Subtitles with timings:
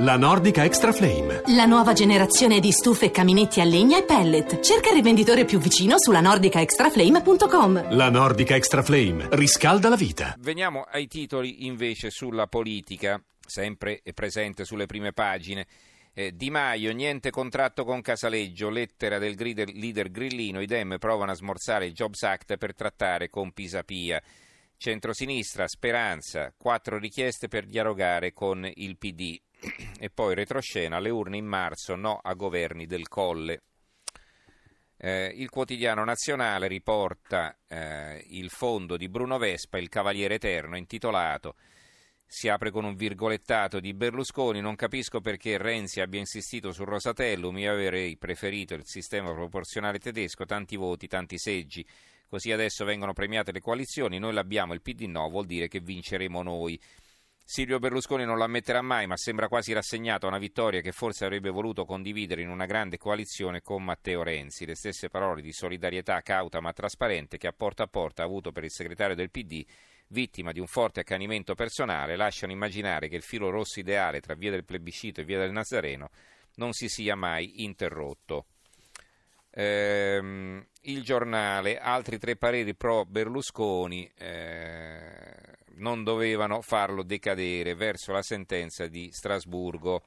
[0.00, 1.40] La Nordica Extra Flame.
[1.54, 4.60] La nuova generazione di stufe e caminetti a legna e pellet.
[4.60, 7.94] Cerca il rivenditore più vicino sulla nordicaextraflame.com.
[7.94, 10.36] La Nordica Extra Flame riscalda la vita.
[10.38, 15.66] Veniamo ai titoli invece sulla politica, sempre presente sulle prime pagine.
[16.12, 21.30] Eh, di Maio, niente contratto con Casaleggio, lettera del leader, leader Grillino, i Dem provano
[21.30, 24.22] a smorzare il Jobs Act per trattare con Pisapia.
[24.76, 29.40] Centrosinistra, Speranza, quattro richieste per dialogare con il PD.
[29.98, 33.62] E poi retroscena, le urne in marzo, no a governi del Colle.
[34.98, 41.54] Eh, il quotidiano nazionale riporta eh, il fondo di Bruno Vespa, il Cavaliere Eterno, intitolato
[42.28, 47.56] si apre con un virgolettato di Berlusconi, non capisco perché Renzi abbia insistito sul Rosatellum,
[47.56, 51.86] io avrei preferito il sistema proporzionale tedesco, tanti voti, tanti seggi,
[52.28, 56.42] così adesso vengono premiate le coalizioni, noi l'abbiamo, il PD no, vuol dire che vinceremo
[56.42, 56.78] noi.
[57.48, 61.24] Silvio Berlusconi non lo ammetterà mai, ma sembra quasi rassegnato a una vittoria che forse
[61.24, 64.66] avrebbe voluto condividere in una grande coalizione con Matteo Renzi.
[64.66, 68.50] Le stesse parole di solidarietà cauta ma trasparente che a porta a porta ha avuto
[68.50, 69.64] per il segretario del PD,
[70.08, 74.50] vittima di un forte accanimento personale, lasciano immaginare che il filo rosso ideale tra via
[74.50, 76.10] del plebiscito e via del Nazareno
[76.56, 78.46] non si sia mai interrotto.
[79.50, 84.10] Ehm, il giornale, altri tre pareri pro Berlusconi.
[84.18, 90.02] Eh, non dovevano farlo decadere verso la sentenza di Strasburgo.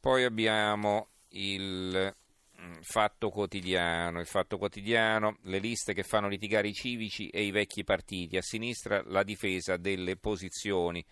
[0.00, 2.14] Poi abbiamo il
[2.60, 7.50] mm, Fatto Quotidiano, il Fatto Quotidiano, le liste che fanno litigare i civici e i
[7.50, 11.04] vecchi partiti, a sinistra la difesa delle posizioni.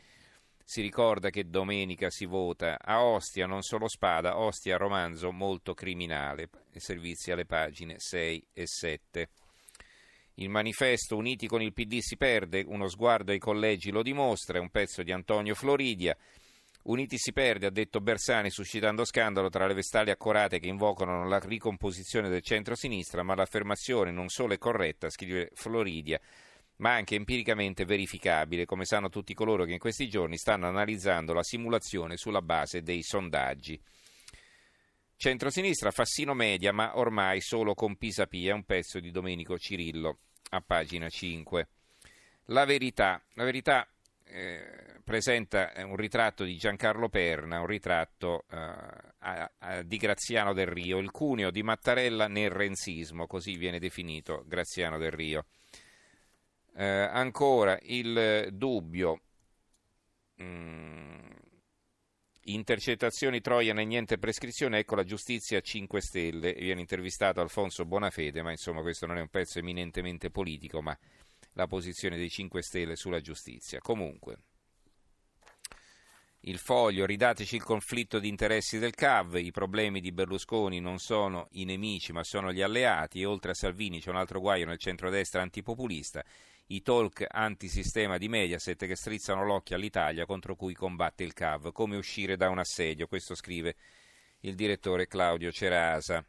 [0.67, 6.49] Si ricorda che domenica si vota a Ostia, non solo Spada, Ostia romanzo molto criminale,
[6.77, 9.29] servizi alle pagine 6 e 7.
[10.39, 14.61] Il manifesto Uniti con il PD si perde, uno sguardo ai collegi lo dimostra, è
[14.61, 16.17] un pezzo di Antonio Floridia.
[16.85, 21.39] Uniti si perde, ha detto Bersani, suscitando scandalo tra le vestali accorate che invocano la
[21.39, 26.21] ricomposizione del centro-sinistra, ma l'affermazione non solo è corretta, scrive Floridia,
[26.79, 31.45] ma anche empiricamente verificabile, come sanno tutti coloro che in questi giorni stanno analizzando la
[31.45, 33.81] simulazione sulla base dei sondaggi.
[35.25, 40.19] Centrosinistra, Fassino Media, ma ormai solo con Pisapia, un pezzo di Domenico Cirillo,
[40.51, 41.69] a pagina 5.
[42.49, 43.89] La verità, la verità
[44.25, 50.67] eh, presenta un ritratto di Giancarlo Perna, un ritratto eh, a, a, di Graziano del
[50.67, 55.47] Rio, il cuneo di Mattarella nel renzismo, così viene definito Graziano del Rio.
[56.77, 59.21] Eh, ancora il dubbio.
[60.43, 61.15] Mm,
[62.47, 68.51] Intercettazioni Troian e niente prescrizione, ecco la giustizia 5 Stelle, viene intervistato Alfonso Bonafede, ma
[68.51, 70.95] insomma questo non è un pezzo eminentemente politico, ma
[71.55, 73.79] la posizione dei 5 Stelle sulla giustizia.
[73.81, 74.41] Comunque,
[76.41, 81.49] il foglio, ridateci il conflitto di interessi del CAV, i problemi di Berlusconi non sono
[81.53, 84.79] i nemici ma sono gli alleati e oltre a Salvini c'è un altro guaio nel
[84.79, 86.23] centrodestra antipopulista
[86.69, 91.97] i talk antisistema di Mediaset che strizzano l'occhio all'Italia contro cui combatte il CAV, come
[91.97, 93.77] uscire da un assedio, questo scrive
[94.41, 96.25] il direttore Claudio Cerasa.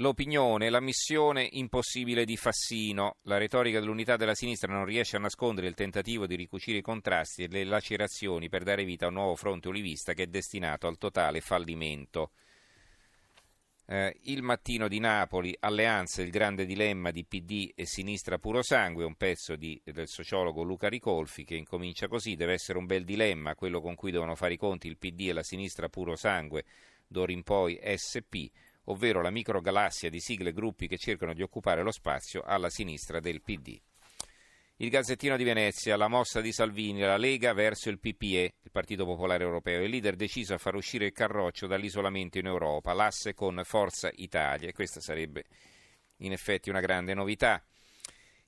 [0.00, 5.68] L'opinione, la missione impossibile di Fassino, la retorica dell'unità della sinistra non riesce a nascondere
[5.68, 9.36] il tentativo di ricucire i contrasti e le lacerazioni per dare vita a un nuovo
[9.36, 12.32] fronte olivista che è destinato al totale fallimento.
[13.88, 19.04] Eh, il mattino di Napoli, alleanza, il grande dilemma di PD e sinistra puro sangue,
[19.04, 23.54] un pezzo di, del sociologo Luca Ricolfi che incomincia così, deve essere un bel dilemma,
[23.54, 26.64] quello con cui devono fare i conti il PD e la sinistra puro sangue,
[27.06, 28.50] d'ora in poi SP,
[28.86, 33.20] ovvero la microgalassia di sigle e gruppi che cercano di occupare lo spazio alla sinistra
[33.20, 33.80] del PD.
[34.78, 39.42] Il Gazzettino di Venezia, la mossa di Salvini, la Lega verso il PPE, Partito Popolare
[39.42, 44.10] Europeo, il leader deciso a far uscire il Carroccio dall'isolamento in Europa, l'asse con Forza
[44.16, 45.44] Italia, e questa sarebbe
[46.18, 47.64] in effetti una grande novità.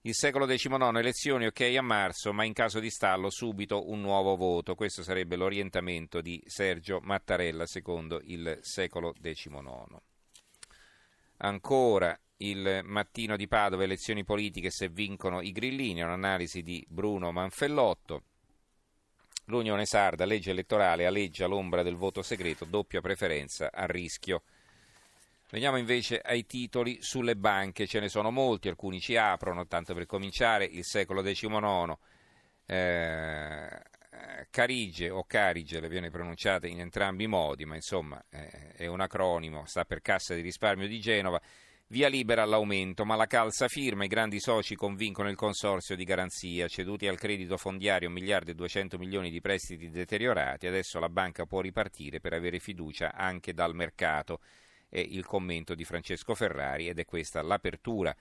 [0.03, 4.37] Il secolo XIX, elezioni ok a marzo, ma in caso di stallo subito un nuovo
[4.37, 4.75] voto.
[4.75, 9.97] Questo sarebbe l'orientamento di Sergio Mattarella secondo il secolo XIX.
[11.39, 18.25] Ancora il mattino di Padova, elezioni politiche se vincono i grillini, un'analisi di Bruno Manfellotto.
[19.49, 24.43] L'Unione Sarda, legge elettorale, aleggia l'ombra del voto segreto, doppia preferenza a rischio.
[25.51, 30.05] Veniamo invece ai titoli sulle banche, ce ne sono molti, alcuni ci aprono, tanto per
[30.05, 31.97] cominciare, il secolo XIX,
[32.67, 33.83] eh,
[34.51, 39.01] Carige o Carige, le viene pronunciate in entrambi i modi, ma insomma eh, è un
[39.01, 41.41] acronimo, sta per Cassa di risparmio di Genova,
[41.91, 46.69] Via libera all'aumento, ma la calza firma, i grandi soci convincono il consorzio di garanzia,
[46.69, 51.47] ceduti al credito fondiario 1 miliardo e 200 milioni di prestiti deteriorati, adesso la banca
[51.47, 54.41] può ripartire per avere fiducia anche dal mercato.
[54.87, 58.15] È il commento di Francesco Ferrari ed è questa l'apertura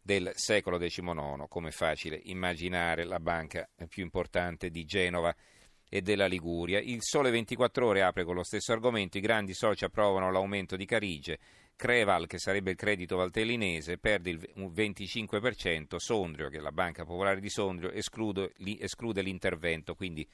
[0.00, 5.36] del secolo XIX, come facile immaginare, la banca più importante di Genova
[5.90, 6.78] e della Liguria.
[6.78, 10.86] Il Sole 24 Ore apre con lo stesso argomento, i grandi soci approvano l'aumento di
[10.86, 11.38] Carige,
[11.80, 17.40] Creval, che sarebbe il credito valtellinese, perde il 25%, Sondrio, che è la Banca Popolare
[17.40, 20.28] di Sondrio, esclude, esclude l'intervento, quindi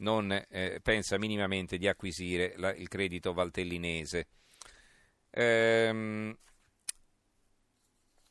[0.00, 4.26] non eh, pensa minimamente di acquisire la, il credito valtellinese.
[5.30, 6.36] Ehm,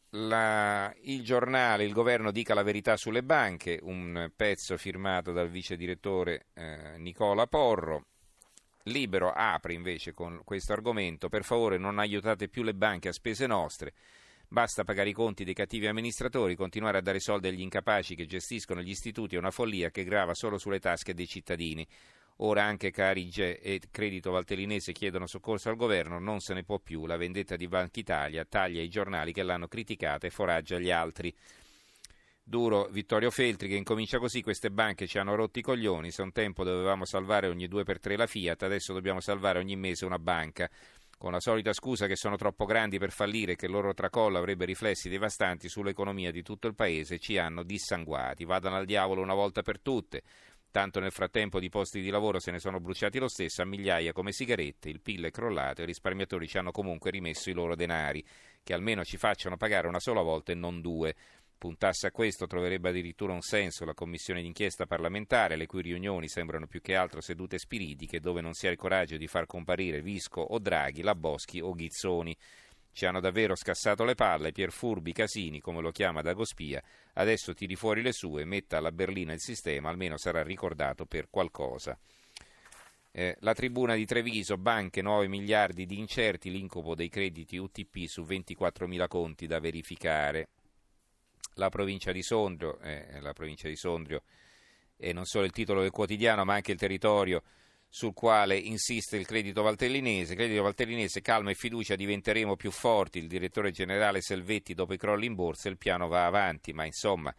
[0.09, 5.75] la, il giornale, il governo dica la verità sulle banche, un pezzo firmato dal vice
[5.75, 8.05] direttore eh, Nicola Porro.
[8.87, 13.47] Libero apre invece con questo argomento, per favore non aiutate più le banche a spese
[13.47, 13.93] nostre,
[14.47, 18.81] basta pagare i conti dei cattivi amministratori, continuare a dare soldi agli incapaci che gestiscono
[18.81, 21.87] gli istituti è una follia che grava solo sulle tasche dei cittadini.
[22.39, 27.07] Ora anche Carige e Credito Valtellinese chiedono soccorso al governo, non se ne può più,
[27.07, 31.33] la vendetta di Banca Italia taglia i giornali che l'hanno criticata e foraggia gli altri.
[32.47, 36.31] Duro Vittorio Feltri che incomincia così, queste banche ci hanno rotti i coglioni, se un
[36.31, 40.19] tempo dovevamo salvare ogni due per tre la Fiat, adesso dobbiamo salvare ogni mese una
[40.19, 40.69] banca.
[41.17, 44.37] Con la solita scusa che sono troppo grandi per fallire e che il loro tracollo
[44.37, 48.45] avrebbe riflessi devastanti sull'economia di tutto il paese, ci hanno dissanguati.
[48.45, 50.21] Vadano al diavolo una volta per tutte.
[50.69, 54.11] Tanto nel frattempo di posti di lavoro se ne sono bruciati lo stesso a migliaia
[54.11, 57.75] come sigarette, il PIL è crollato e i risparmiatori ci hanno comunque rimesso i loro
[57.75, 58.23] denari,
[58.61, 61.15] che almeno ci facciano pagare una sola volta e non due
[61.57, 66.67] puntasse a questo troverebbe addirittura un senso la commissione d'inchiesta parlamentare, le cui riunioni sembrano
[66.67, 70.41] più che altro sedute spiritiche, dove non si ha il coraggio di far comparire Visco
[70.41, 72.35] o Draghi, la Boschi o Ghizzoni.
[72.91, 76.81] Ci hanno davvero scassato le palle, Pierfurbi Casini, come lo chiama Dagospia,
[77.13, 81.97] adesso tiri fuori le sue, metta alla berlina il sistema, almeno sarà ricordato per qualcosa.
[83.11, 88.23] Eh, la tribuna di Treviso, banche 9 miliardi di incerti, l'incubo dei crediti UTP su
[88.23, 90.49] 24.000 conti da verificare
[91.55, 94.23] la provincia di Sondrio, eh, la provincia di Sondrio
[94.97, 97.43] e non solo il titolo del quotidiano ma anche il territorio
[97.87, 100.35] sul quale insiste il credito valtellinese.
[100.35, 103.19] Credito valtellinese, calma e fiducia, diventeremo più forti.
[103.19, 107.33] Il direttore generale Selvetti, dopo i crolli in borsa, il piano va avanti, ma insomma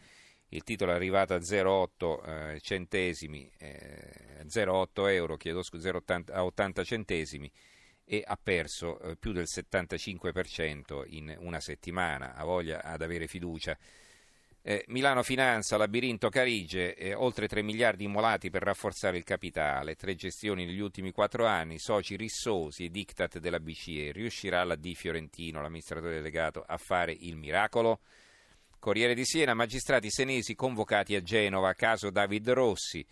[0.48, 6.44] il titolo è arrivato a 0,8 eh, centesimi, eh, 0,8 euro, chiedo scusa, 0,80, a
[6.44, 7.52] 80 centesimi
[8.02, 12.34] e ha perso eh, più del 75% in una settimana.
[12.34, 13.76] Ha voglia ad avere fiducia.
[14.68, 20.16] Eh, Milano Finanza, Labirinto Carige, eh, oltre 3 miliardi immolati per rafforzare il capitale, tre
[20.16, 24.10] gestioni negli ultimi quattro anni, soci rissosi e diktat della BCE.
[24.10, 28.00] Riuscirà la Di Fiorentino, l'amministratore delegato, a fare il miracolo?
[28.80, 33.06] Corriere di Siena, magistrati senesi convocati a Genova, caso David Rossi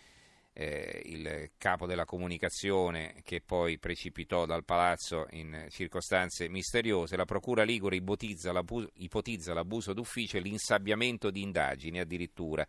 [0.57, 7.65] eh, il capo della comunicazione che poi precipitò dal palazzo in circostanze misteriose, la Procura
[7.65, 12.67] Ligure ipotizza, l'abuso, d'ufficio e l'insabbiamento di indagini addirittura.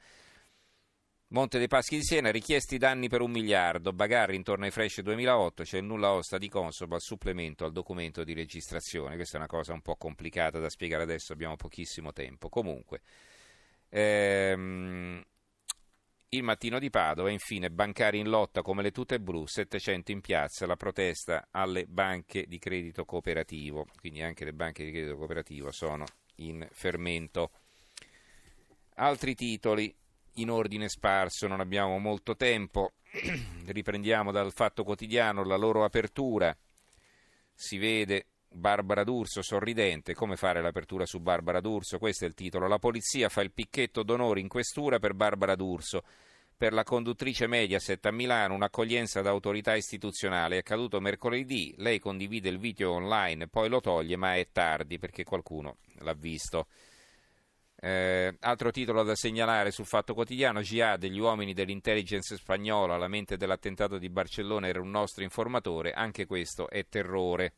[1.28, 5.64] Monte dei Paschi di Siena, richiesti danni per un miliardo, Bagarri intorno ai Fresh 2008,
[5.64, 9.48] c'è il nulla osta di Consob al supplemento al documento di registrazione, questa è una
[9.48, 12.48] cosa un po' complicata da spiegare adesso, abbiamo pochissimo tempo.
[12.48, 13.02] Comunque,
[13.90, 15.24] ehm,
[16.36, 20.66] il mattino di Padova, infine, bancari in lotta come le tute blu, 700 in piazza,
[20.66, 26.06] la protesta alle banche di credito cooperativo, quindi anche le banche di credito cooperativo sono
[26.38, 27.52] in fermento.
[28.96, 29.94] Altri titoli
[30.36, 32.94] in ordine sparso, non abbiamo molto tempo,
[33.68, 36.56] riprendiamo dal Fatto Quotidiano la loro apertura,
[37.54, 41.98] si vede Barbara D'Urso sorridente, come fare l'apertura su Barbara D'Urso?
[41.98, 42.68] Questo è il titolo.
[42.68, 46.04] La polizia fa il picchetto d'onore in questura per Barbara D'Urso.
[46.58, 52.48] Per la conduttrice Mediaset a Milano un'accoglienza da autorità istituzionale è accaduto mercoledì, lei condivide
[52.48, 56.68] il video online, poi lo toglie, ma è tardi perché qualcuno l'ha visto.
[57.76, 63.36] Eh, altro titolo da segnalare sul Fatto Quotidiano, Jihad, gli uomini dell'intelligence spagnola, la mente
[63.36, 67.56] dell'attentato di Barcellona era un nostro informatore, anche questo è terrore.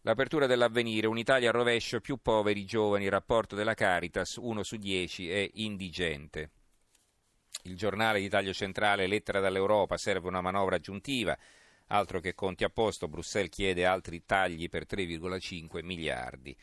[0.00, 5.48] L'apertura dell'avvenire, un'Italia a rovescio, più poveri giovani, rapporto della Caritas, uno su dieci è
[5.54, 6.50] indigente.
[7.62, 11.36] Il giornale di taglio centrale, lettera dall'Europa, serve una manovra aggiuntiva,
[11.88, 16.56] altro che conti a posto, Bruxelles chiede altri tagli per 3,5 miliardi.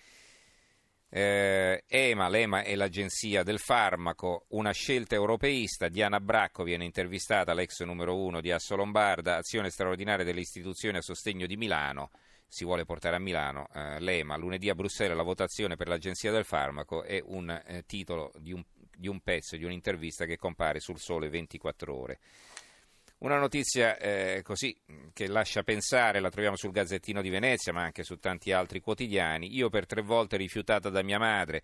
[1.08, 7.82] Eh, EMA, l'EMA è l'agenzia del farmaco, una scelta europeista, Diana Bracco viene intervistata, l'ex
[7.84, 12.10] numero uno di Asso Lombarda, azione straordinaria delle istituzioni a sostegno di Milano,
[12.48, 16.44] si vuole portare a Milano, eh, l'EMA, lunedì a Bruxelles la votazione per l'Agenzia del
[16.44, 18.64] Farmaco è un eh, titolo di un,
[18.98, 22.20] di un, pezzo, di un'intervista che compare sul Sole 24 ore.
[23.20, 24.78] Una notizia eh, così
[25.14, 29.56] che lascia pensare, la troviamo sul Gazzettino di Venezia, ma anche su tanti altri quotidiani.
[29.56, 31.64] Io per tre volte rifiutata da mia madre.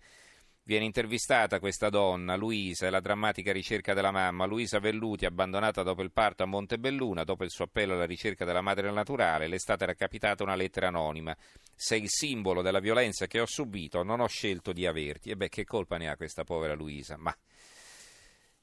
[0.64, 4.46] Viene intervistata questa donna, Luisa, e la drammatica ricerca della mamma.
[4.46, 8.60] Luisa Velluti, abbandonata dopo il parto a Montebelluna, dopo il suo appello alla ricerca della
[8.60, 11.36] madre naturale, le è stata recapitata una lettera anonima.
[11.74, 15.30] Sei il simbolo della violenza che ho subito, non ho scelto di averti.
[15.30, 17.16] E beh, che colpa ne ha questa povera Luisa?
[17.16, 17.36] Ma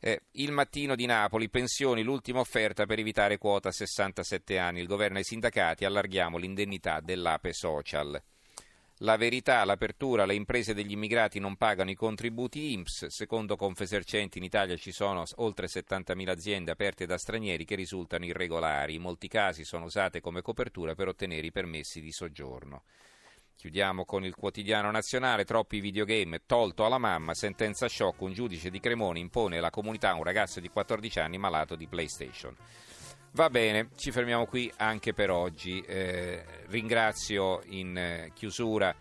[0.02, 4.80] eh, il mattino di Napoli, pensioni, l'ultima offerta per evitare quota 67 anni.
[4.80, 8.24] Il governo e i sindacati allarghiamo l'indennità dell'Ape Social.
[9.04, 13.06] La verità, l'apertura, le imprese degli immigrati non pagano i contributi IMSS.
[13.06, 18.96] Secondo Confesercenti in Italia ci sono oltre 70.000 aziende aperte da stranieri che risultano irregolari.
[18.96, 22.84] In molti casi sono usate come copertura per ottenere i permessi di soggiorno.
[23.56, 28.82] Chiudiamo con il quotidiano nazionale, troppi videogame, tolto alla mamma, sentenza shock, un giudice di
[28.82, 32.54] Cremone impone alla comunità un ragazzo di 14 anni malato di PlayStation.
[33.32, 35.82] Va bene, ci fermiamo qui anche per oggi.
[35.82, 38.94] Eh, ringrazio in eh, chiusura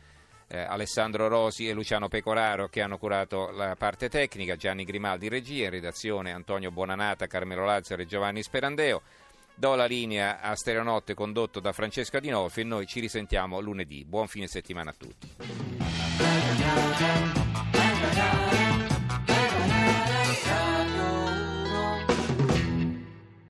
[0.49, 5.65] eh, Alessandro Rosi e Luciano Pecoraro che hanno curato la parte tecnica, Gianni Grimaldi regia,
[5.65, 9.03] in redazione Antonio Buonanata, Carmelo Lazzaro e Giovanni Sperandeo.
[9.55, 14.05] Do la linea a Stereonotte condotto da Francesca Di Nofi e noi ci risentiamo lunedì.
[14.05, 15.29] Buon fine settimana a tutti.